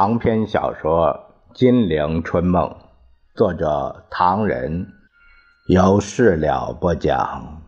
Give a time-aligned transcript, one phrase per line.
[0.00, 1.08] 长篇小说
[1.58, 2.68] 《金陵春梦》，
[3.34, 4.86] 作者唐人，
[5.66, 7.62] 由事了播讲。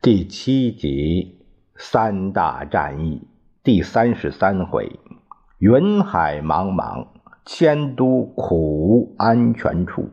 [0.00, 1.44] 第七集
[1.76, 3.28] 三大战役
[3.62, 4.98] 第三十三回：
[5.58, 7.06] 云海茫茫，
[7.44, 10.04] 迁都苦无安全处；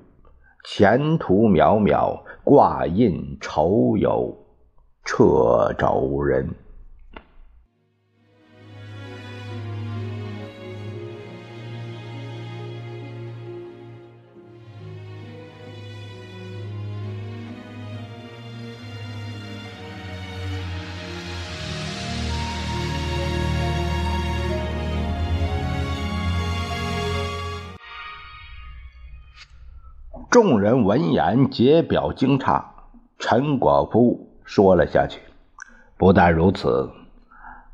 [0.65, 4.37] 前途渺渺，挂印愁有
[5.05, 6.53] 掣肘人。
[30.29, 32.63] 众人闻言皆表惊诧，
[33.17, 35.19] 陈果夫说了下去。
[35.97, 36.91] 不但如此，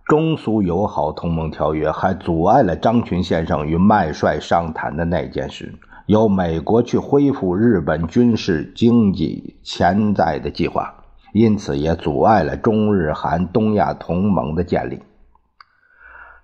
[0.05, 15.03] 中苏友好同盟条约还阻碍了张群先生与麦帅商谈的那件事，由美国去恢复日本军事经济潜在的计划，因此也阻碍了中日韩东亚同盟的建立。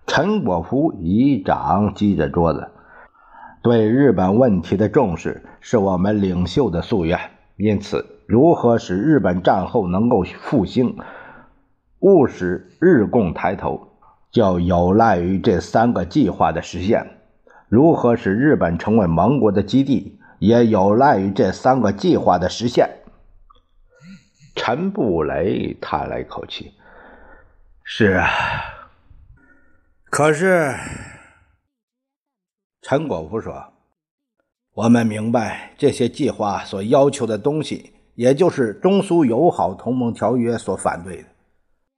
[0.05, 2.67] 陈果夫一掌击着桌子。
[3.61, 7.19] 对日本问题的重视是我们领袖的夙愿，
[7.57, 10.97] 因此，如何使日本战后能够复兴，
[11.99, 13.89] 务使日共抬头，
[14.31, 17.05] 就有赖于这三个计划的实现；
[17.69, 22.89] 如何使日本成为盟国的基地，也有赖于这三个计划的实现。
[24.55, 26.73] 陈布雷叹了一口气
[27.85, 28.27] ：“是啊，
[30.09, 30.73] 可是。”
[32.81, 33.73] 陈果夫说
[34.73, 41.29] ：“我们明白这些计划所要求的东西，也就是中苏友好同盟条约所反对的。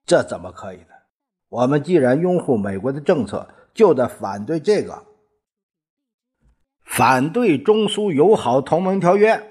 [0.06, 0.88] 这怎么可以呢？
[1.48, 5.06] 我们既然拥护美国的政策，就得反对这个，
[6.84, 9.41] 反对中苏友好同盟条约。”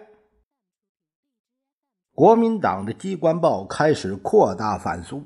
[2.14, 5.16] 国民党的机关报开始扩大反苏，《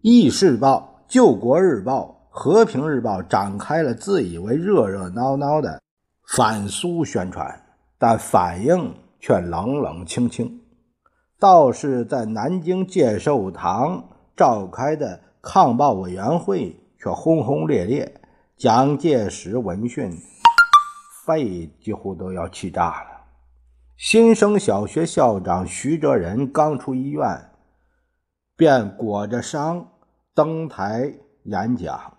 [0.00, 2.12] 议事报》《救国日报》。
[2.38, 5.80] 和平日报展开了自以为热热闹闹的
[6.28, 7.64] 反苏宣传，
[7.96, 10.60] 但反应却冷冷清清。
[11.38, 18.20] 倒是在南京介寿堂召开的抗暴委员会却轰轰烈烈，
[18.58, 20.12] 蒋介石闻讯，
[21.24, 23.24] 肺几乎都要气炸了。
[23.96, 27.50] 新生小学校长徐哲仁刚出医院，
[28.54, 29.88] 便裹着伤
[30.34, 31.14] 登台
[31.44, 32.12] 演讲。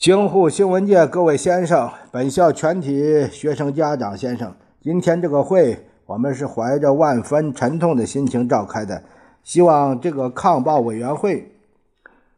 [0.00, 9.02] 京沪新闻界各位先生，本校全体学生家长先生，今天这个会，我们是怀着万分沉痛的心情召开的，
[9.44, 11.52] 希望这个抗暴委员会，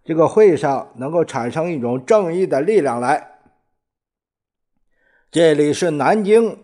[0.04, 3.28] 这个会上能够产生一种正义的力量来。
[5.30, 6.58] 这里是南京，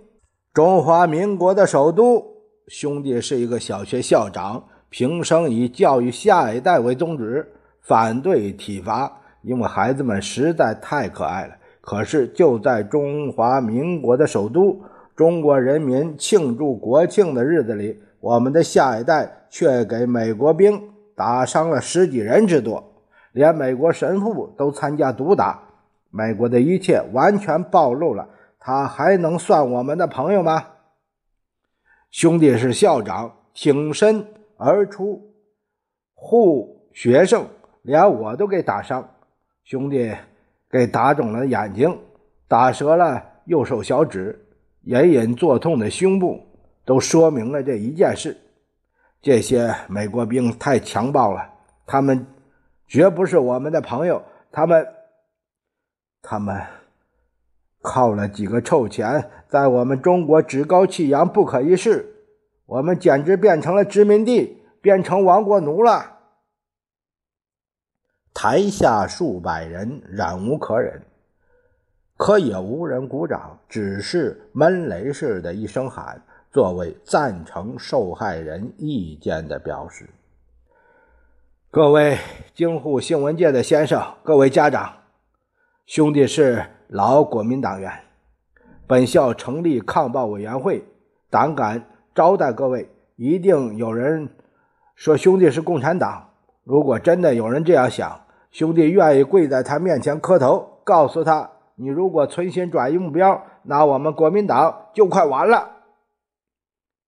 [0.52, 2.26] 中华民国的首都。
[2.66, 9.20] 兄弟是一个小学校长，平生以教育下一代为宗旨，反对体罚。
[9.42, 14.82] 因为孩子们实在太可爱了，可是就在中华民国的首都，
[15.14, 20.80] 中国人民庆祝国庆的日子里，我们的下一代却给美国兵
[21.14, 22.92] 打伤了十几人之多，
[23.32, 25.62] 连美国神父都参加毒打。
[26.10, 28.28] 美国的一切完全暴露了，
[28.58, 30.64] 他还能算我们的朋友吗？
[32.10, 34.24] 兄弟是校长，挺身
[34.56, 35.34] 而出
[36.14, 37.46] 护学生，
[37.82, 39.08] 连我都给打伤。
[39.68, 40.10] 兄弟
[40.70, 41.94] 给打肿了眼睛，
[42.48, 44.42] 打折了右手小指，
[44.84, 46.40] 隐隐作痛的胸部，
[46.86, 48.34] 都说明了这一件事：
[49.20, 51.46] 这些美国兵太强暴了，
[51.84, 52.26] 他们
[52.86, 54.22] 绝不是我们的朋友。
[54.50, 54.86] 他们，
[56.22, 56.58] 他们
[57.82, 62.06] 靠了几个臭钱，在我们中国趾高气扬，不可一世。
[62.64, 66.17] 我们简直变成了殖民地，变成亡国奴了。
[68.40, 71.02] 台下数百人忍无可忍，
[72.16, 80.08] 可也无人鼓掌，只是闷雷似的一声喊，作为赞成受害人意见的表示。
[81.68, 82.16] 各位
[82.54, 84.98] 京沪新闻界的先生，各位家长，
[85.84, 87.92] 兄弟是老国民党员，
[88.86, 90.84] 本校成立抗暴委员会，
[91.28, 94.28] 胆敢招待各位，一定有人
[94.94, 96.24] 说兄弟是共产党。
[96.62, 105.70] 如果真的有人这样想，兄弟愿意跪在他面前磕头，告诉他：“你如果存心转移目标，那我们国民党就快完了。”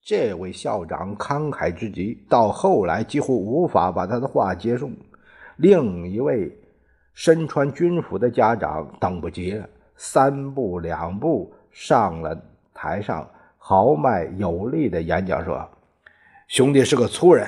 [0.04, 4.90] 这位校长慷慨之极，到后来几乎无法把他的话结束。
[5.56, 6.50] 另一位
[7.12, 12.34] 身穿军服的家长等不及了，三步两步上了
[12.72, 13.28] 台上，
[13.58, 15.68] 豪迈有力的演讲说
[16.48, 17.46] ：“兄弟是个粗人，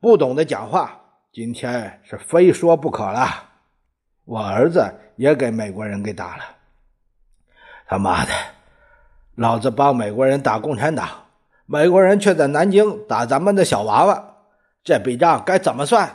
[0.00, 0.98] 不懂得讲话，
[1.38, 3.28] 今天是非说不可了。
[4.24, 6.42] 我儿子也给美国人给打了，
[7.86, 8.32] 他妈的，
[9.36, 11.08] 老子帮美国人打共产党，
[11.64, 14.34] 美国人却在南京打咱们的小娃娃，
[14.82, 16.10] 这笔账该怎么算？”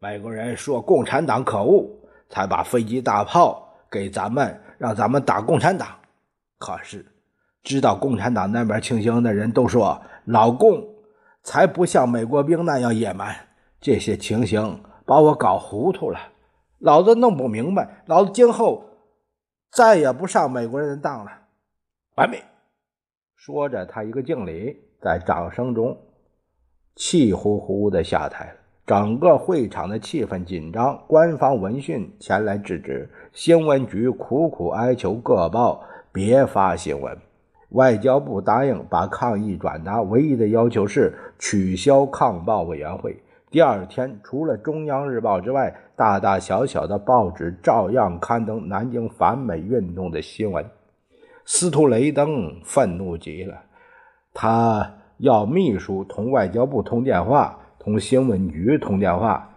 [0.00, 1.86] 美国人说共产党可恶，
[2.30, 5.86] 才把飞机大炮给咱们，让咱们打共产党。
[6.58, 7.04] 可是，
[7.62, 10.82] 知道共产党那边情形的人都说，老共
[11.42, 13.36] 才不像美国兵那样野蛮。
[13.80, 16.18] 这些情形把我搞糊涂了，
[16.78, 18.84] 老子弄不明白，老子今后
[19.70, 21.30] 再也不上美国人的当了。
[22.16, 22.42] 完美。
[23.36, 25.96] 说着，他一个敬礼，在掌声中
[26.96, 28.54] 气呼呼的下台了。
[28.84, 37.16] 整个会场的气氛紧张，官方闻讯前来制止，新闻局苦苦哀求各报别发新闻，
[37.70, 43.22] 外交部答应把抗议转达，唯一的要求是取消抗报委员会。
[43.50, 50.64] 第二天，除了中央日报之外，大大小小的报纸照样刊登南京反美运动的新闻。
[51.46, 53.56] 司徒雷登愤怒极了，
[54.34, 57.58] 他要秘书同外交部通电话。
[57.78, 59.48] 同新闻局通电话，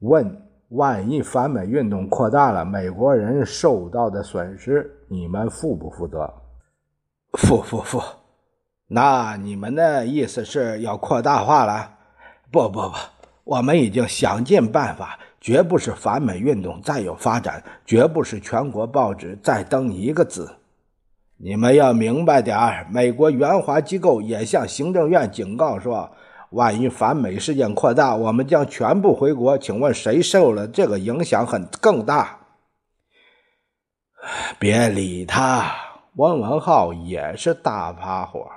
[0.00, 6.34] 问：万一反美运动扩大了，美国人受到的损失，你们负不负责？
[7.34, 8.02] 负负负。
[8.88, 11.95] 那你们的意思是要扩大化了？
[12.56, 12.92] 不不不，
[13.44, 20.56] 我们已经想尽办法，绝不是反美运动再有发展，绝不是全国报纸再登一个字。
[21.36, 26.10] 你们要明白点儿，美国援华机构也向行政院警告说。
[26.50, 29.58] 万一反美事件扩大，我们将全部回国。
[29.58, 32.38] 请问谁受了这个影响很更大？
[34.58, 35.74] 别理他，
[36.14, 38.48] 汪文浩也是大发火。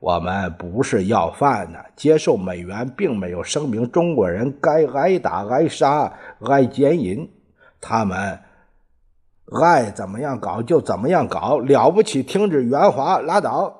[0.00, 6.12] 我们不是要饭的，接受美元并没有声明中国人该挨打、挨杀、
[6.42, 7.28] 挨奸淫。
[7.80, 8.38] 他们
[9.60, 13.74] 爱怎么样搞就怎么样搞，了不起停止援华，拉倒。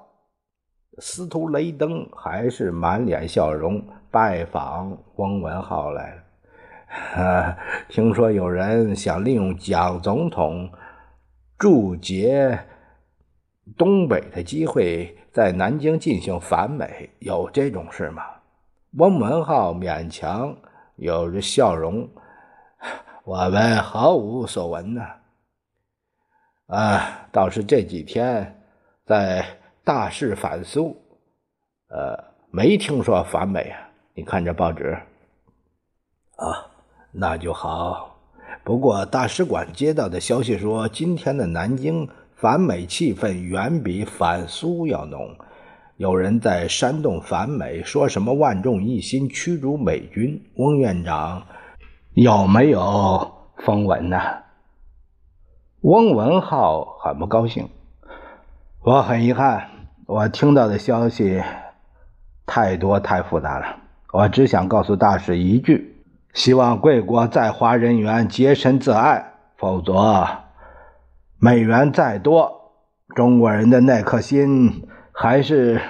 [0.99, 3.81] 司徒雷登还是满脸笑容
[4.11, 7.23] 拜访汪文浩来了。
[7.23, 7.57] 啊，
[7.89, 10.69] 听说有人想利用蒋总统
[11.57, 12.59] 驻节
[13.77, 18.25] 东北的机会，在南京进行反美，有这种事吗？
[18.95, 20.53] 汪文浩勉强
[20.97, 22.09] 有着笑容，
[23.23, 25.03] 我们毫无所闻呢。
[26.67, 28.61] 啊，倒是这几天
[29.07, 29.45] 在。
[29.85, 30.95] 大事反苏，
[31.89, 33.89] 呃，没听说反美啊？
[34.13, 34.99] 你看这报纸，
[36.37, 36.67] 啊，
[37.11, 38.19] 那就好。
[38.63, 42.07] 不过大使馆接到的消息说，今天的南京
[42.41, 45.35] 反美气氛远比反苏要浓，
[45.97, 50.41] 有人在煽动反美，说什么万众一心驱逐美军。
[50.55, 51.43] 翁院长
[52.15, 54.21] 有没有风闻呢？
[55.81, 57.69] 翁文浩很不高兴，
[58.85, 59.71] 我很遗憾。
[60.07, 61.43] 我听到的消息
[62.47, 63.81] 太多太复杂了，
[64.13, 70.25] 我只想告诉大使一句：希望贵国在华人员洁身自爱，否则
[71.41, 72.73] 美元再多，
[73.15, 75.81] 中国人的那颗心还是……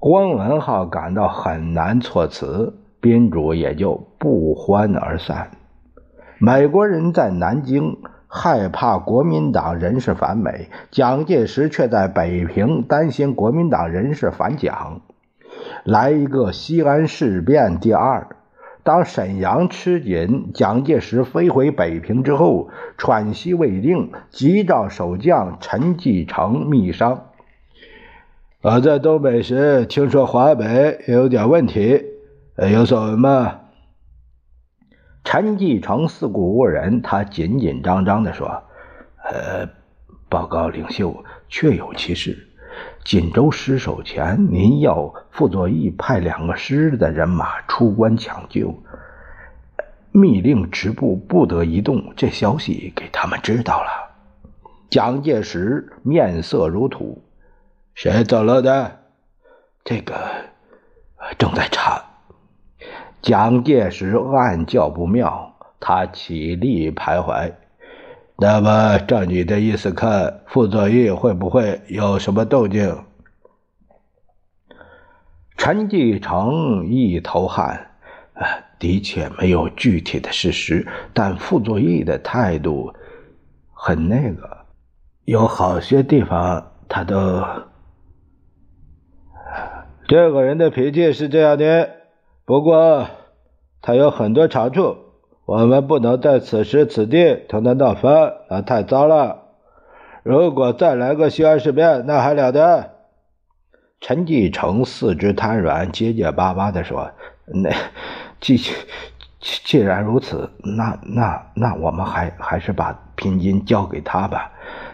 [0.00, 5.50] 汪文浩感到很难措辞，宾主也就不欢而散。
[6.38, 7.96] 美国人在南京。
[8.36, 15.02] 害怕国民党人士反美，蒋介石却在北平担心国民党人士反蒋。
[15.84, 18.26] 来一个西安事变第二。
[18.84, 27.30] 当沈阳吃紧，蒋介石飞回北平之后，喘息未定，急召守将陈继承密商。
[28.60, 32.04] 我在东北时听说华北有点问题，
[32.70, 33.60] 有所闻吗？
[35.24, 38.64] 陈继承四顾无人，他紧紧张张地说
[39.24, 39.66] ：“呃，
[40.28, 42.48] 报告领袖，确有其事。
[43.04, 48.82] 锦州失守前，您要傅作义派两个师的人马出关抢救，
[50.10, 52.14] 密令直部不得移动。
[52.16, 53.88] 这消息给他们知道了。”
[54.88, 57.22] 蒋介石面色如土
[57.94, 59.00] ：“谁走了的？
[59.84, 60.14] 这个
[61.36, 62.02] 正在查。”
[63.20, 67.52] 蒋介石暗叫不妙，他起立徘徊。
[68.36, 73.04] 那么，照你的意思看，傅作义会不会有什么动静？
[75.56, 77.92] 陈继承一头汗，
[78.80, 82.92] 的确没有具体的事实，但傅作义的态度
[83.72, 84.66] 很那个，
[85.24, 87.40] 有好些地方他都。
[90.08, 91.88] 这个人的脾气是这样的，
[92.44, 93.06] 不过
[93.80, 94.96] 他有很多长处，
[95.46, 99.42] 我们不能在此时此地同他闹翻，那太糟了。
[100.22, 102.92] 如果再来个西安事变，那还了得？
[104.00, 107.10] 陈继承四肢瘫软，结结巴巴地说
[107.46, 107.70] ：“那
[108.40, 108.72] 既既
[109.40, 114.50] 既然如此，那那那我们还还是把聘金交给他吧。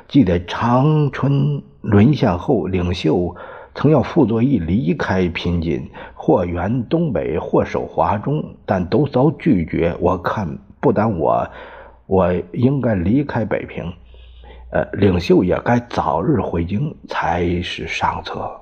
[0.08, 3.36] 记得长春沦陷后，领袖。”
[3.72, 5.90] 曾要傅作义离开聘金，
[6.30, 9.96] 或援东北，或守华中，但都遭拒绝。
[9.98, 11.50] 我看，不但我，
[12.06, 13.92] 我应该离开北平，
[14.70, 18.60] 呃，领袖也该早日回京才是上策。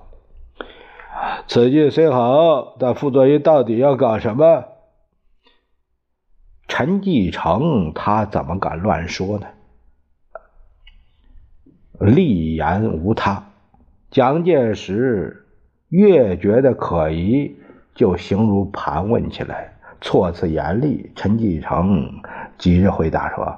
[1.46, 4.64] 此计虽好，但傅作义到底要搞什么？
[6.68, 9.46] 陈继承他怎么敢乱说呢？
[12.00, 13.44] 立言无他。
[14.10, 15.44] 蒋介石
[15.88, 17.56] 越觉得可疑，
[17.94, 21.10] 就形如盘问起来，措辞严厉。
[21.16, 22.20] 陈继承
[22.58, 23.56] 急着回答说：“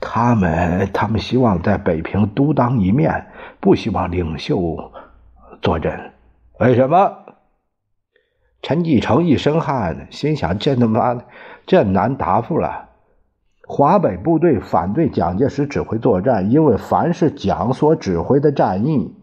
[0.00, 3.26] 他们，他们希望在北平独当一面，
[3.58, 4.92] 不希望领袖
[5.60, 6.12] 坐镇。
[6.60, 7.18] 为什么？”
[8.62, 11.24] 陈继承一身汗，心想：这他妈的，
[11.66, 12.90] 这难答复了。
[13.66, 19.14] 华北部队反对蒋介石指挥作战，因为凡是蒋所指挥的战役。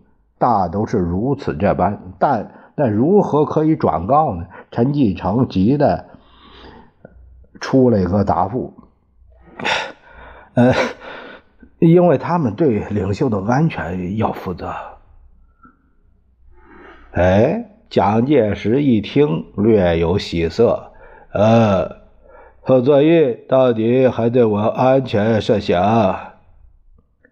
[0.44, 4.48] 大都是如此这般，但那如何可以转告呢？
[4.72, 6.10] 陈继承急的
[7.62, 8.74] 出了一个答复
[10.56, 10.74] ：“呃，
[11.80, 14.74] 因为他们对领袖的安全要负责。”
[17.16, 20.92] 哎，蒋介石一听，略有喜色
[21.32, 22.02] ：“呃，
[22.60, 26.34] 贺作义到底还对我安全设想？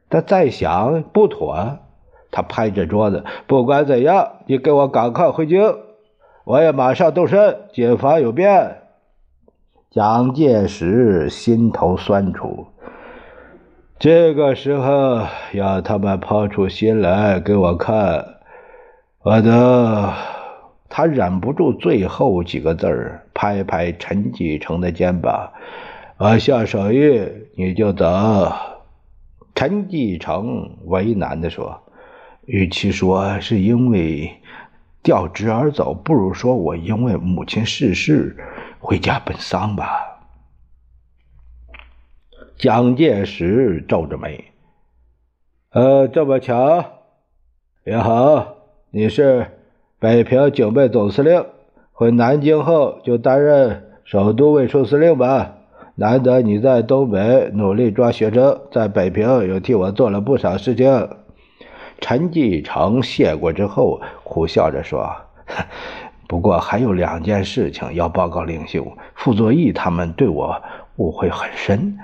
[0.10, 1.80] 他再想不妥。”
[2.32, 5.76] 他拍着桌子，不管怎样，你给我赶快回京，
[6.46, 8.78] 我也马上动身，谨防有变。
[9.90, 12.68] 蒋介石心头酸楚，
[14.00, 18.38] 这个时候要他们抛出心来给我看，
[19.24, 20.14] 我都……
[20.94, 25.52] 他忍不住最后几个字儿，拍拍陈继承的肩膀
[26.20, 28.06] ：“我下手艺，你就走。”
[29.56, 31.82] 陈继承为难地说。
[32.52, 34.30] 与其说是因为
[35.02, 38.36] 调职而走，不如说我因为母亲逝世
[38.78, 39.88] 回家奔丧吧。
[42.58, 44.44] 蒋介石皱着眉
[45.72, 46.84] ：“呃，这么巧
[47.86, 48.56] 也好，
[48.90, 49.48] 你是
[49.98, 51.46] 北平警备总司令，
[51.94, 55.54] 回南京后就担任首都卫戍司令吧。
[55.96, 61.08] 难得你在东北努力抓学生，在北平又替我做了不少事情。”
[62.02, 65.10] 陈继承谢过之后，苦笑着说
[66.28, 68.86] ：“不过还有两件事情要报告领袖。
[69.16, 70.62] 傅作义他们对我
[70.98, 71.98] 误会很深，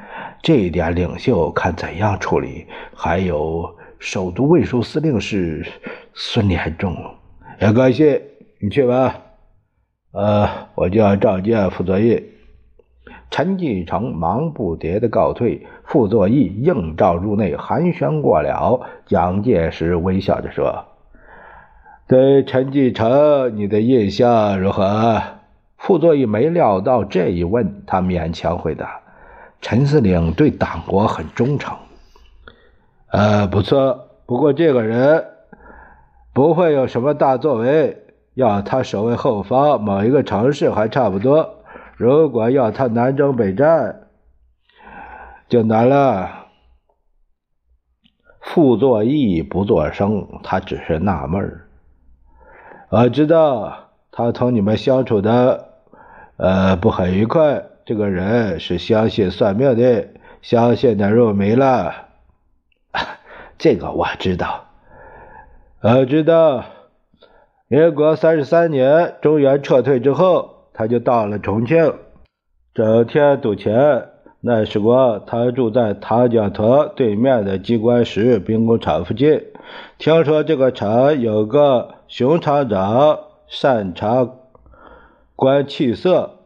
[0.44, 2.68] 这一点领袖看怎样处理。
[2.94, 5.66] 还有首都卫戍司令是
[6.14, 6.96] 孙连仲，
[7.60, 8.22] 没关系，
[8.62, 9.16] 你去吧。
[10.12, 12.24] 呃，我就要召见傅作义。”
[13.30, 18.82] 陈继承忙不迭的告退，傅作义应召入内，寒暄过了。
[19.06, 20.84] 蒋介石微笑着说
[22.08, 25.22] ：“对陈继承，你的印象如何？”
[25.80, 29.00] 傅作义没料到这一问，他勉强回答
[29.62, 31.74] ：“陈司令对党国很忠诚。
[33.10, 35.24] ”“呃，不错，不过这个人
[36.34, 37.98] 不会有什么大作为，
[38.34, 41.54] 要他守卫后方某一个城市还差不多。”
[41.96, 44.02] 如果要他南征北战，
[45.50, 46.48] 就难了。
[48.42, 51.62] 傅作义不作声，他只是纳闷
[52.90, 55.70] 我知道他同你们相处的，
[56.38, 57.64] 呃，不很愉快。
[57.86, 60.08] 这个人是相信算命的，
[60.42, 62.08] 相信的入迷了。
[63.58, 64.66] 这个我知道。
[65.82, 66.66] 我知道，
[67.68, 70.56] 民国三十三年中原撤退之后。
[70.80, 71.96] 他就到了重庆，
[72.76, 74.10] 整天赌钱。
[74.40, 79.42] 那时候，他住在唐家屯对面的机关石兵工厂附近。
[79.98, 84.36] 听说这个厂有个熊厂长，擅长
[85.36, 86.38] 观气色，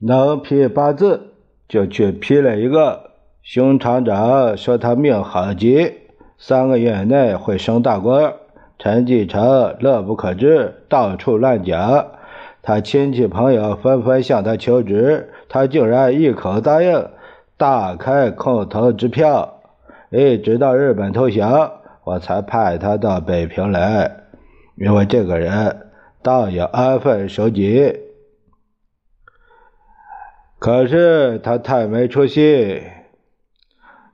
[0.00, 1.34] 能批八字，
[1.68, 3.10] 就去批了一个。
[3.42, 5.92] 熊厂长说他命好极，
[6.38, 8.34] 三个月内会升大官。
[8.78, 12.06] 陈继承乐不可支，到处乱讲。
[12.62, 17.08] 他亲戚朋友纷纷向他求职，他竟然一口答应，
[17.56, 19.60] 大开空头支票，
[20.10, 21.72] 一直到日本投降，
[22.04, 24.24] 我才派他到北平来。
[24.76, 25.88] 因为这个人
[26.22, 27.98] 倒也安分守己，
[30.58, 32.82] 可是他太没出息，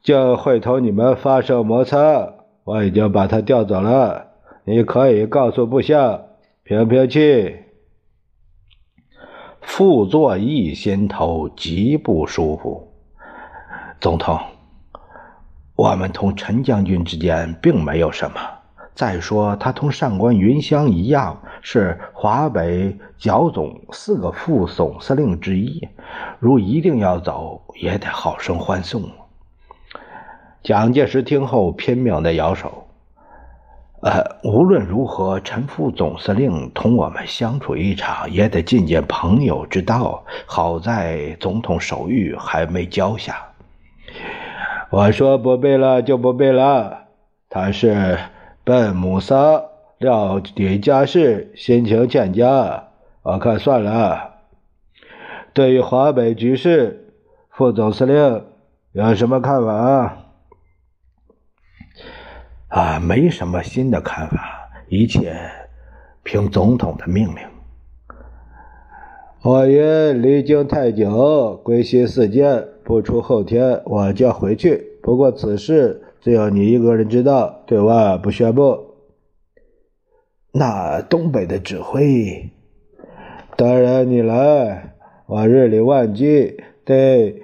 [0.02, 2.32] 就会同你们发生摩擦。
[2.64, 4.28] 我已经把他调走了，
[4.64, 6.22] 你可以告诉部下
[6.62, 7.63] 平平气。
[9.66, 12.92] 傅作义心头极不舒服。
[14.00, 14.38] 总统，
[15.75, 18.37] 我们同陈将军之间并没有什么。
[18.94, 25.88] 再说，他同上官云香一样，是华北剿总四个副总司令之一。
[26.38, 29.02] 如一定要走，也得好生欢送。
[30.62, 32.83] 蒋介石听后拼命的摇手。
[34.04, 40.23] 呃，无论如何，陈副总司令同我们相处一场，也得尽尽朋友之道。
[40.44, 43.34] 好在总统手谕还没交下。
[44.90, 47.04] 我说不背了就不背了。
[47.49, 48.18] 他是。
[48.66, 49.62] 笨母丧，
[49.99, 52.84] 料理家事，心情欠佳。
[53.23, 54.37] 我看算了。
[55.52, 57.12] 对于华北局势，
[57.50, 58.42] 副总司令
[58.92, 60.16] 有什么看法？
[62.74, 65.32] 啊，没什么新的看法，一切
[66.24, 67.36] 凭总统的命令。
[69.42, 74.98] 我云离京太久，归心似箭，不出后天我就要回去。
[75.00, 76.00] 不过此事。
[76.20, 78.94] 只有你一个人知道，对外不宣布。
[80.52, 82.50] 那东北的指挥，
[83.56, 84.94] 当然你来，
[85.26, 87.42] 我日理万机，对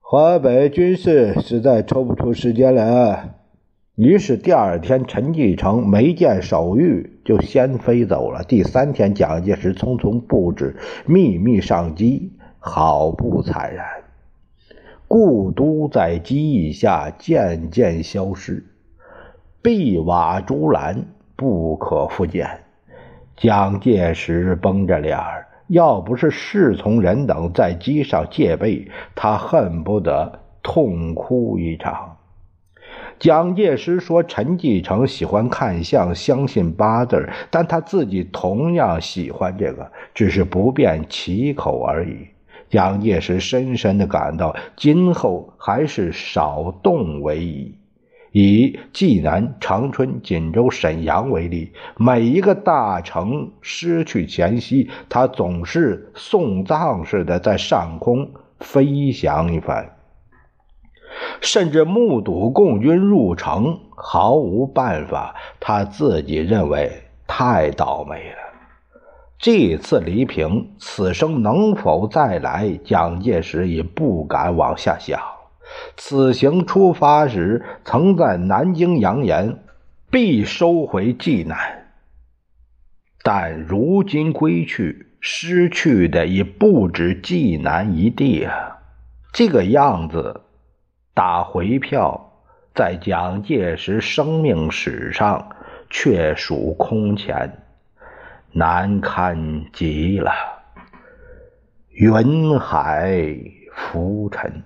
[0.00, 3.35] 华北军事实在抽不出时间来。
[3.96, 8.44] 于是第二天，陈继承没见手谕，就先飞走了。
[8.44, 13.86] 第三天，蒋介石匆匆布置，秘密上机，好不惨然。
[15.08, 18.66] 故都在机翼下渐渐消失，
[19.62, 22.64] 碧瓦朱栏不可复见。
[23.34, 32.15] 蒋介石绷着脸儿，要不是侍从人等在机上戒备，他恨不得痛哭一场。
[33.18, 42.28] 蒋介石说：“陈继承喜欢看相，相信八字，但他自己同样喜欢这个，只是不便启口而已。”
[42.68, 47.74] 蒋介石深深的感到，今后还是少动为宜。
[48.32, 58.28] 以济南、长春、锦州、沈阳为例，每一个大城失去前夕，他总是送葬似的在上空
[58.60, 59.95] 飞翔一番，
[61.40, 65.34] 甚至目睹共军入城，毫无办法。
[65.60, 66.90] 他自己认为
[67.26, 68.36] 太倒霉了。
[69.38, 72.78] 这次黎平，此生能否再来？
[72.84, 75.20] 蒋介石已不敢往下想。
[75.96, 79.58] 此行出发时，曾在南京扬言
[80.10, 81.58] 必收回济南，
[83.22, 88.78] 但如今归去，失去的已不止济南一地啊！
[89.32, 90.42] 这个样子，
[91.16, 92.30] 打回票，
[92.74, 95.48] 在蒋介石生命史上
[95.88, 97.62] 却属空前。
[98.52, 100.30] 难堪极了，
[101.88, 103.34] 云海
[103.74, 104.62] 浮沉，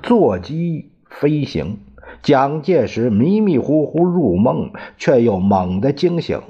[0.00, 1.76] 坐机飞行。
[2.22, 6.40] 蒋介石迷迷糊糊入梦，却又猛地惊醒。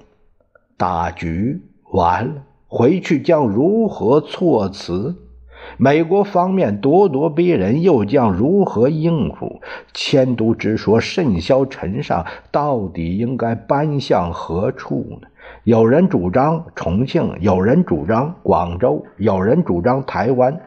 [0.76, 5.29] 大局完了，回去将如何措辞？
[5.76, 9.60] 美国方面咄咄逼人，又将如何应付？
[9.92, 15.28] 迁都之说甚嚣尘上，到底应该搬向何处呢？
[15.64, 20.60] 有人主张重庆，有人主张广州，有人主张台湾。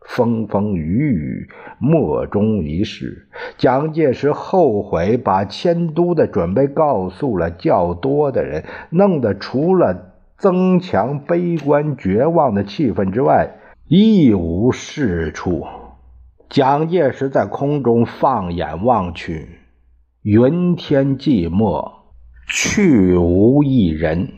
[0.00, 3.28] 风风雨雨，莫衷一是。
[3.58, 13.57] 蒋介石后悔把迁都的准备告诉了较多的人，弄得除了增强悲观绝望的气氛之外，
[13.90, 15.66] 一无是处。
[16.50, 19.60] 蒋介石在空中放眼望去，
[20.20, 21.92] 云天寂寞。
[22.46, 24.30] 去无一人，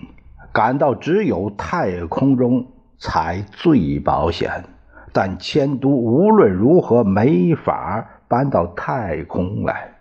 [0.53, 4.67] 感到只有太空中才最保险。
[5.13, 9.97] 但迁都无论如何没法搬到太空来。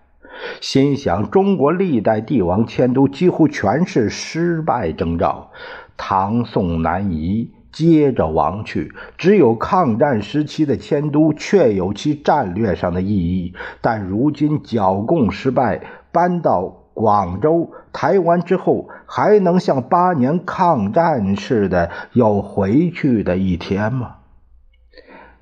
[0.62, 5.50] 心想，中国历代帝王迁都几乎全是失败征兆，
[5.98, 7.52] 唐宋南移
[7.88, 13.54] 接着亡去，只有抗战时期的迁都确有其战略上的意义。
[13.80, 16.76] 但如今剿共失败，搬到。
[16.92, 24.18] 广州、台湾之后，还能像八年抗战似的有回去的一天吗？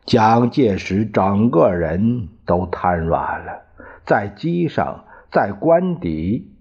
[0.06, 3.64] 蒋介石整个人都瘫软了，
[4.06, 6.52] 在机上，在官邸，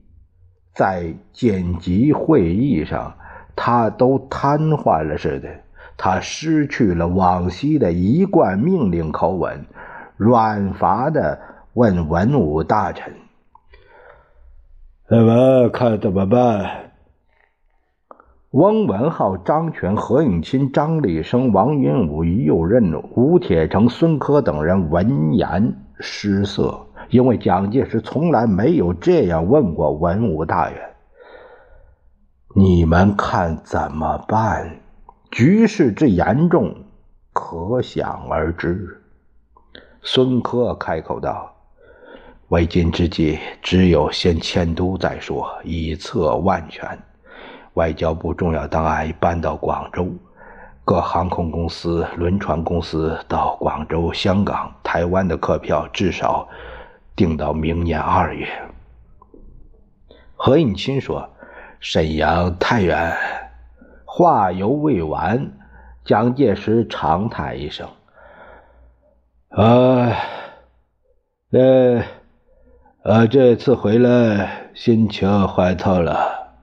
[0.73, 3.19] 在紧急会议上，
[3.55, 5.49] 他都瘫痪了似的。
[5.97, 9.65] 他失去了往昔的一贯命令口吻，
[10.17, 11.39] 软乏的
[11.73, 13.13] 问文武大臣。
[15.09, 16.93] 怎么看怎么办？
[18.51, 30.81] 翁文浩、张全、何应钦、张立生、王云武、于右任、吴铁城、孙科等人闻言失色，因为蒋介石从来没有这样问过文武大员
[32.57, 34.79] ：“你们看怎么办？”
[35.37, 36.75] 局势之严重，
[37.35, 39.03] 可想而知。
[40.01, 41.55] 孙科开口道。
[42.49, 46.99] 为今之计，只有先迁都再说，以策万全。
[47.75, 50.09] 外交部重要档案搬到广州，
[50.87, 56.49] 各航空公司、轮船公司到广州、香港、台湾的客票至少
[57.15, 58.49] 订到明年二月。
[60.35, 61.29] 何应钦说
[61.79, 63.15] ：“沈阳太远。”
[64.19, 65.53] 话犹未完，
[66.03, 67.87] 蒋介石长叹一声
[69.53, 70.17] ：“啊，
[71.51, 72.01] 那……”
[73.05, 76.55] 我这次回来心情坏透了。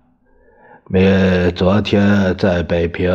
[0.88, 3.12] 明昨天在北平，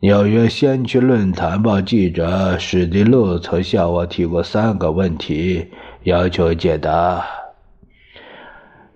[0.00, 5.70] 纽约先驱论坛报记者史迪路曾向我提过三个问题，
[6.04, 7.22] 要求解答。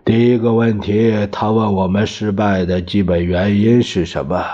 [0.04, 4.44] 第一个问题，他问我们失败的基本原因是什么？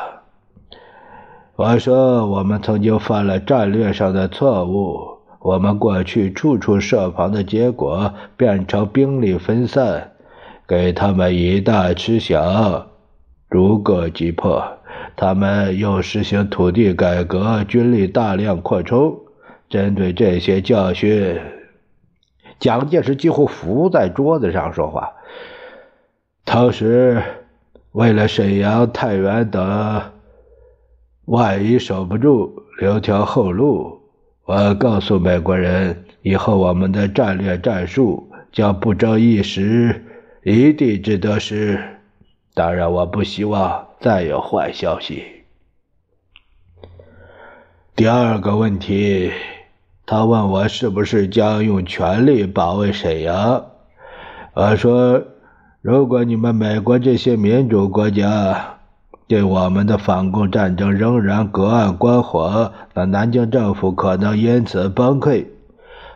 [1.57, 5.17] 我说我们曾经犯了战略上的错误。
[5.41, 10.13] 我们过去处处设防的结果，变成兵力分散，
[10.67, 12.89] 给他们以大吃小，
[13.49, 14.63] 逐个击破。
[15.17, 19.17] 他们又实行土地改革，军力大量扩充。
[19.71, 21.41] 针对这些教训，
[22.59, 25.13] 蒋介石几乎伏在桌子上说话。
[26.49, 27.23] 同时，
[27.93, 30.03] 为了沈阳、太原等，
[31.27, 34.01] 万一守不住，留条后路。
[34.47, 40.07] 我告诉美国人，以后我们的战略战术将不争一时、
[40.43, 41.79] 一地之得失。
[42.55, 45.23] 当然，我不希望再有坏消息。
[47.95, 49.31] 第二个问题，
[50.07, 53.67] 他问我是不是将用全力保卫沈阳。
[54.55, 55.23] 我说，
[55.81, 58.75] 如果你们美国这些民主国家。
[59.29, 65.45] 对我们的反共战争仍然隔岸观火，那南京政府可能因此崩溃，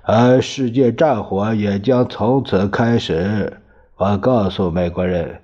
[0.03, 3.59] 而世界战火也将从此开始。
[3.99, 5.43] 我告诉美国人：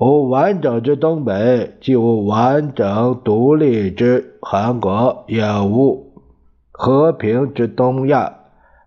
[0.00, 6.12] 无完整之东北，既无完整独立之韩国，也无
[6.72, 8.32] 和平之东亚，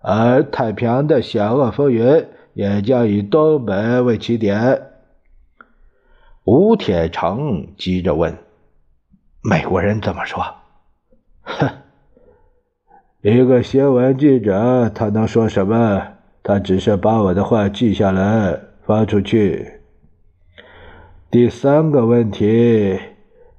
[0.02, 2.26] 而太平洋的险恶风云
[2.58, 4.82] 也将以东北为起点。
[6.44, 8.36] 吴铁城急着问
[9.48, 10.44] ：“美国人怎么说
[11.46, 11.70] ？”“哼，
[13.22, 16.02] 一个新闻记者，他能说什么？
[16.42, 19.74] 他只是把我的话记下来发出去。”
[21.30, 23.00] 第三个问题，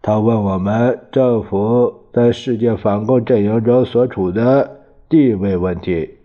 [0.03, 6.18] 他问我们政府在世界反共阵营中所处的地位问题。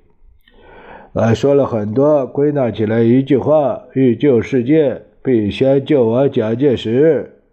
[1.13, 5.04] 我说了很多，归纳起来一句话：欲救世界。
[5.21, 7.43] 必先救我蒋介石。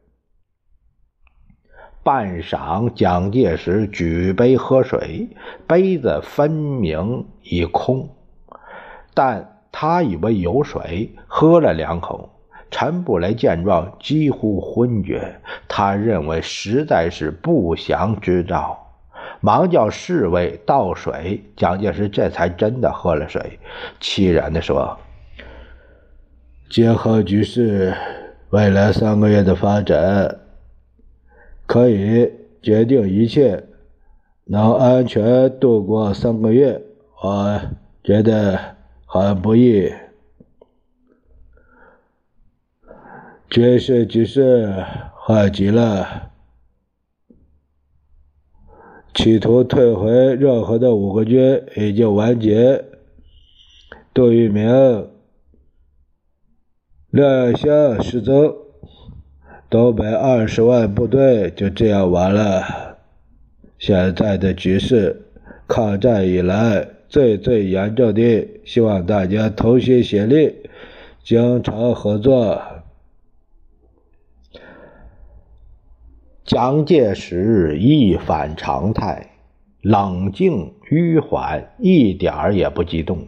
[2.02, 5.28] 半晌，蒋介石举杯喝水，
[5.68, 8.08] 杯子分明已空，
[9.14, 12.28] 但他以为有水，喝了两口。
[12.70, 15.36] 陈布雷见状，几乎昏厥，
[15.68, 18.89] 他认为实在是不祥之兆，
[19.40, 21.42] 忙叫侍卫倒水。
[21.56, 23.58] 蒋介石这才真的喝了水，
[24.00, 24.98] 凄然地说。
[26.68, 27.94] 结合局势，
[28.50, 30.40] 未来三个月的发展，
[31.66, 32.30] 可以
[32.62, 33.64] 决定一切。
[34.44, 36.82] 能安全度过三个月，
[37.22, 37.60] 我
[38.02, 38.58] 觉得
[39.06, 39.92] 很不易。
[43.48, 44.72] 军事局势
[45.26, 46.29] 害极了，
[49.12, 52.84] 企图退回热河的五个军已经完结。
[54.14, 54.66] 杜聿明。
[57.10, 58.54] 廖耀湘失踪，
[59.68, 62.98] 东北二十万部队就这样完了。
[63.78, 65.20] 现在的局势，
[65.66, 70.54] 抗战以来最最严重的，希望大家同心协力，
[71.24, 72.62] 经常合作。
[76.50, 79.24] 蒋介石一反常态，
[79.82, 83.24] 冷静迂缓，一点儿也不激动，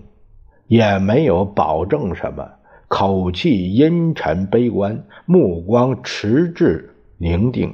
[0.67, 2.51] 也没有保证什么，
[2.89, 7.73] 口气阴沉悲观，目光迟滞凝定。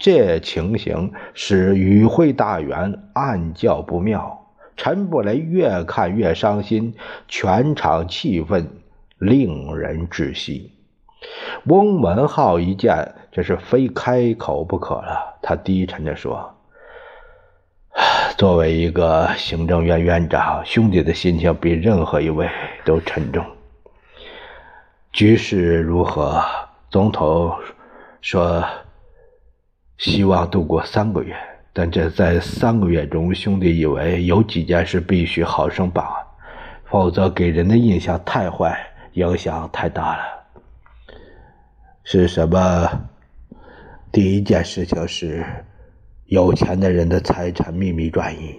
[0.00, 6.92] 这情形使与会大员暗叫不妙，陈布雷越看越伤心，
[7.28, 8.66] 全场气氛
[9.16, 10.72] 令人窒息。
[11.66, 13.14] 翁文浩一见。
[13.30, 15.38] 这是非开口不可了。
[15.40, 16.56] 他低沉着说
[18.36, 22.48] ：“作为一个行政院院长，兄弟的心情比任何一位
[22.84, 23.44] 都沉重。
[25.12, 26.42] 局势如何？
[26.90, 27.54] 总统
[28.20, 28.64] 说
[29.98, 31.36] 希望度过三个月，
[31.72, 36.04] 但这在三个月中，兄弟以为有几件事必须好生办，
[36.86, 38.76] 否则给人的印象太坏，
[39.12, 40.37] 影响太大了。
[42.10, 42.88] 是什么？”
[44.10, 45.44] 第一件事情是，
[46.24, 48.56] 有钱的人的财产秘密转移，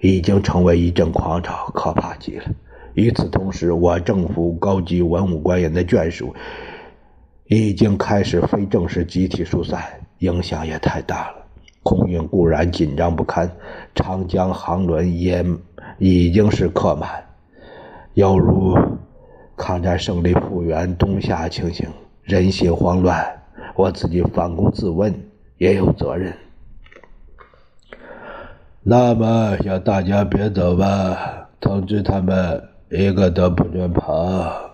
[0.00, 2.46] 已经成为一阵狂潮，可怕极了。
[2.94, 6.34] 与此同时，我政府高级文武官员的眷属
[7.46, 9.80] 已经开始非正式集体疏散，
[10.18, 11.36] 影响也太大了。
[11.84, 13.48] 空运固然紧张不堪，
[13.94, 15.46] 长江航轮也
[15.98, 17.08] 已经是客满，
[18.14, 18.76] 犹如
[19.56, 21.86] 抗战胜利复原冬夏情形，
[22.30, 23.26] 人心慌乱。
[23.74, 25.12] 我自己反躬自问，
[25.58, 26.32] 也有责任。
[28.82, 34.70] 那么，要大家别走吧，通知他们一个都不准跑。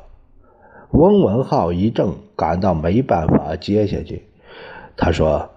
[0.90, 4.23] 翁文浩一怔，感到没办法接下去。
[4.97, 5.49] 他说：“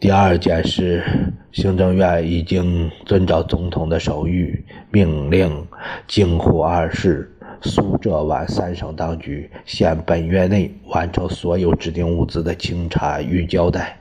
[0.00, 1.04] 第二件事，
[1.52, 5.66] 行政院已经遵照总统的手谕，命令
[6.06, 7.30] 京沪二市。”
[7.62, 13.98] 苏浙皖三省当局现本月内完成所有指定物资的清查与交代，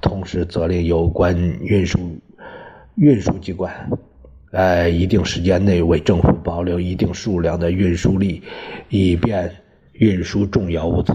[0.00, 1.98] 同时责令有关运输
[2.94, 3.70] 运输机关，
[4.50, 8.42] 在一定时间内为政府保留一定数量的运输力，
[8.88, 9.50] 以便
[9.92, 11.14] 运输重要物资。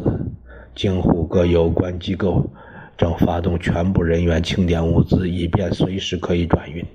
[0.76, 2.48] 京沪各有关机构
[2.96, 6.86] 正发动全部人员清点物资，以便随时可以转运。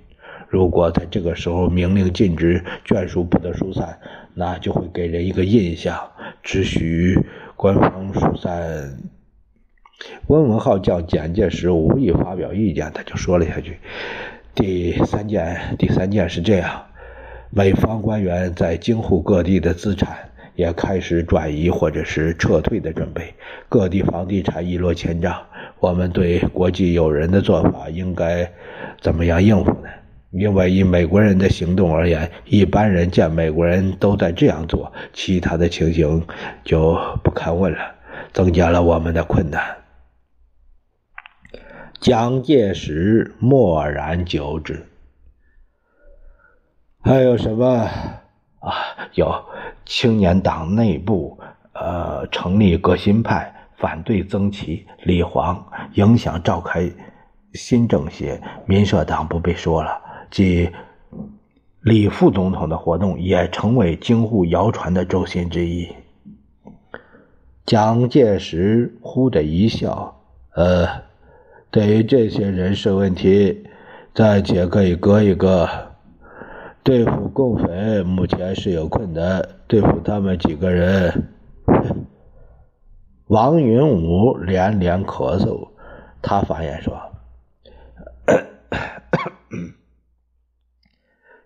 [0.52, 3.98] 如果在这个时候明令禁止眷属不得疏散，
[4.34, 5.98] 那就会给人一个印象，
[6.42, 7.18] 只许
[7.56, 8.98] 官方疏散。
[10.26, 13.78] 温文浩叫蒋介石无意发表意见，他就说了下去。
[14.54, 16.84] 第三件，第三件是这样：
[17.48, 20.18] 美方官员在京沪各地的资产
[20.54, 23.32] 也开始转移或者是撤退的准备，
[23.70, 25.34] 各地房地产一落千丈。
[25.80, 28.52] 我们对国际友人的做法应该
[29.00, 29.88] 怎么样应付呢？
[30.32, 36.26] 因为以美国人的行动而言，一般人见美国人都在这样做，其他的情形
[36.64, 37.78] 就不堪问了，
[38.32, 39.62] 增加了我们的困难。
[42.00, 44.86] 蒋介石默然久之。
[47.02, 47.66] 还有什么
[48.60, 48.72] 啊？
[49.14, 49.44] 有
[49.84, 51.38] 青年党内部
[51.74, 56.90] 呃成立革新派，反对曾琦、李煌，影响召开
[57.52, 58.40] 新政协。
[58.66, 60.01] 民社党不必说了。
[60.32, 60.70] 即
[61.82, 65.86] 李副总统的活动也成为京沪谣传的轴心之一。
[67.66, 70.22] 蒋介石忽的一笑
[70.56, 70.88] ：“呃，
[71.70, 73.66] 对于这些人事问题，
[74.14, 75.68] 暂且可以搁一搁。
[76.82, 81.28] 对付共匪目前是有困难，对付他们几个人。”
[83.28, 85.68] 王云武连连咳嗽，
[86.22, 86.98] 他发言说。
[88.26, 89.74] 咳咳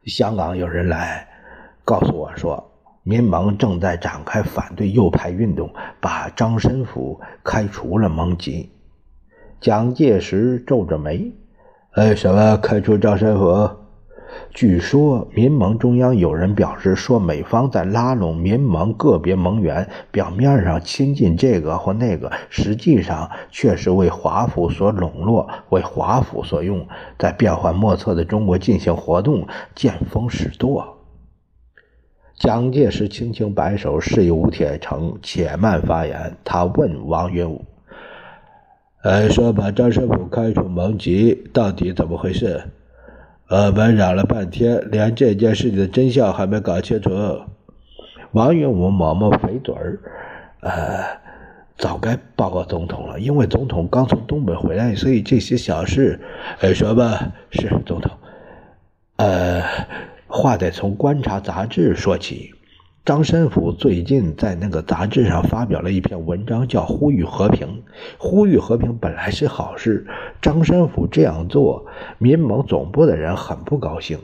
[0.06, 1.26] 香港有人来
[1.84, 5.68] 告诉我说，民盟正在展开反对右派运动，
[6.00, 8.70] 把张申府开除了盟籍。
[9.60, 11.32] 蒋介石皱着眉
[11.94, 13.68] ：“哎，什么开除张申府？”
[14.52, 26.86] 据说民盟中央有人表示说，美方在拉拢民盟个别盟员，表面上亲近这个或那个，实际上却是为华府所笼络，为华府所用，
[27.18, 30.96] 在变幻莫测的中国进行活动，见风使舵。
[32.38, 36.36] 蒋介石轻轻摆手，示意吴铁城且慢发言。
[36.44, 37.64] 他问王云武
[39.02, 42.62] ：“呃，说把张申府开除盟籍，到底怎么回事？”
[43.48, 47.10] 我们嚷了半天，连这件事情的真相还没搞清楚。
[48.32, 50.00] 王云武抹抹肥嘴儿，
[50.62, 51.04] 呃，
[51.78, 56.20] 早该报告总统了，因为总统刚从东北回来，所以这些小事，
[56.58, 58.10] 呃，说吧，是总统。
[59.14, 59.62] 呃，
[60.26, 62.52] 话得从观察杂志说起。
[63.06, 67.84] 张申府最近在那个杂志上发表了一篇文章，叫“呼吁和平”。
[68.18, 70.04] 呼吁和平本来是好事，
[70.42, 71.86] 张申府这样做，
[72.18, 74.18] 民盟总部的人很不高兴。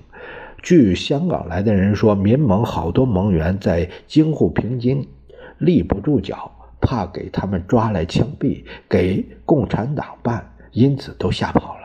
[0.64, 5.06] 据香港来的人说，民盟好多盟员在京沪平津
[5.58, 11.82] 立不住脚，怕给他们抓来枪毙，给共产党办，因此都吓跑了。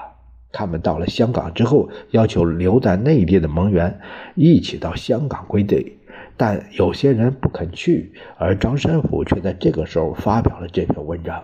[0.51, 3.99] 他们到了香港之后，要求留在内地的盟员
[4.33, 5.96] 一起到香港归队。
[6.38, 11.43] 但有些人不肯去，而张申府却在这个时候发表了这篇文章。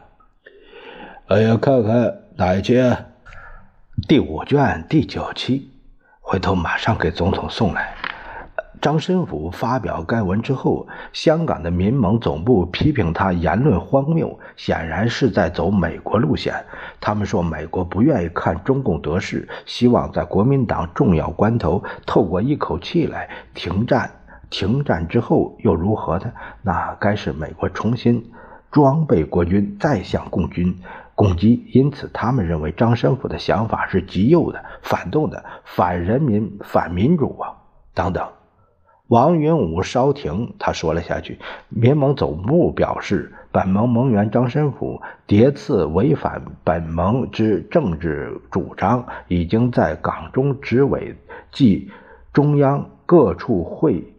[1.27, 2.95] 哎呀，看看哪一期？
[4.08, 5.71] 第五卷第九期，
[6.21, 7.95] 回头马上给总统送来。
[8.82, 16.53] 张申府发表该文之后，香港的民盟总部批评他言论荒谬，显然是在走美国路线。
[16.99, 24.12] 他们说美国不愿意看中共得势，希望在国民党重要关头透过一口气来停战。
[24.49, 26.32] 停战之后又如何呢？
[26.62, 28.32] 那该是美国重新
[28.71, 30.77] 装备国军，再向共军
[31.15, 31.65] 攻击。
[31.73, 37.53] 因此，他们认为张申府的想法是极右的、反动的、反人民、反民主啊！
[37.93, 38.27] 等等。
[39.08, 51.15] 王云武稍停，他说了下去：民盟总部表示，本盟盟员张申府迭次违反本盟之政治主张，已经在港中执委
[51.51, 51.91] 及
[52.32, 54.12] 中央各处会。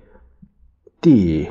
[1.04, 1.50] 第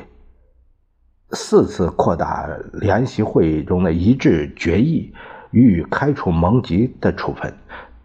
[1.30, 5.14] 四次扩大联席会议中的一致决议，
[5.52, 7.54] 予以开除盟籍的处分。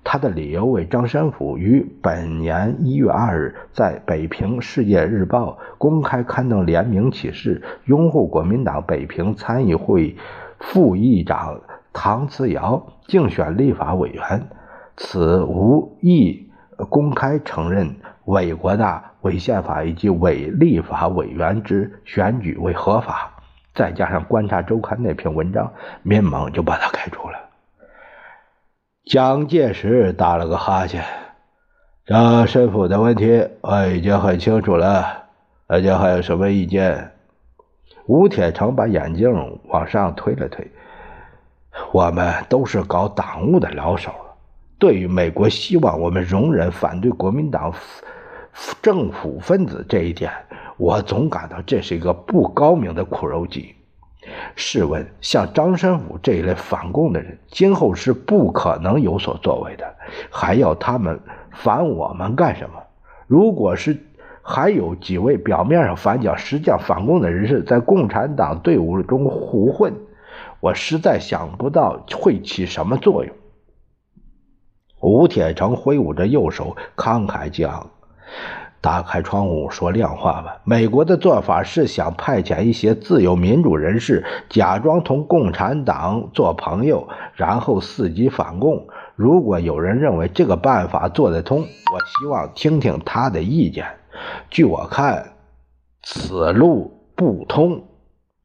[0.04, 10.16] 他的理由为张申府于本年一月二日在北平《世界日报》公开刊登联名启事，拥护国民党北平参议会
[10.60, 14.50] 副议长唐慈尧竞选立法委员，
[14.96, 16.48] 此无意
[16.92, 17.96] 公开承认
[18.30, 19.06] 伪国大。
[19.24, 23.36] 伪宪法以及伪立法委员之选举为合法，
[23.76, 27.38] 再加上《观察周刊》那篇文章，民盟就把他开除了。
[29.04, 31.04] 蒋介石打了个哈欠
[32.08, 35.26] ：“张申府的问题我已经很清楚了，
[35.68, 37.12] 大家还有什么意见？”
[38.08, 40.66] 吴铁城把眼镜往上推了推
[41.92, 44.38] ：“我们都是搞党务的老手了，
[44.78, 47.74] 对于美国希望我们容忍反对国民党。”
[48.82, 50.32] 政府分子这一点，
[50.78, 53.76] 我总感到这是一个不高明的苦肉计。
[54.56, 59.96] 试问，像张申府这一类反共的人，今后是不可能有所作为的，
[60.30, 61.20] 还要他们
[61.52, 62.76] 反我们干什么？
[63.28, 63.98] 如果是
[64.42, 69.94] 还有几位表面上反蒋、实际上反共的人士在共产党队伍中胡混，
[70.60, 73.34] 我实在想不到会起什么作用。
[75.02, 77.90] 吴铁城挥舞着右手，慷慨激昂。
[78.82, 80.62] 打开窗户说亮话吧。
[80.64, 88.88] 美国的做法是想派遣一些自由民主人士，假装同共产党做朋友，然后伺机反共。
[89.16, 93.86] 如果有人认为这个办法做得通，我希望听听他的意见。
[94.50, 95.34] 据我看，
[96.02, 97.84] 此路不通。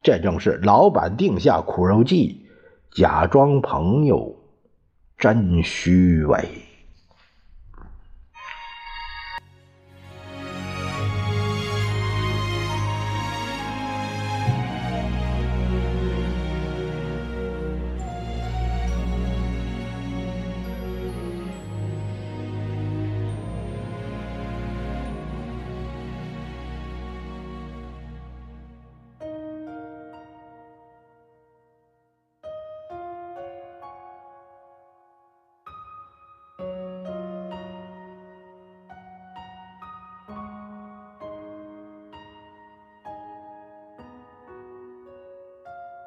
[0.02, 2.44] 这正是老板定下苦肉计，
[2.90, 4.34] 假装朋友，
[5.16, 6.63] 真虚伪。